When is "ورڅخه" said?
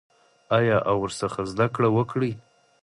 1.03-1.41